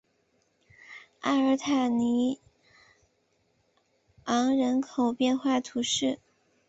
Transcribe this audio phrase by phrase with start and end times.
[1.19, 2.41] 阿尔塔尼
[4.23, 6.17] 昂人口变化图示